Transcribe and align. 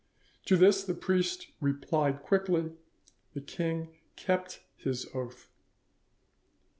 To 0.45 0.57
this 0.57 0.83
the 0.83 0.95
priest 0.95 1.49
replied 1.59 2.23
quickly, 2.23 2.71
"The 3.35 3.41
king 3.41 3.89
kept 4.15 4.61
his 4.75 5.05
oath." 5.13 5.47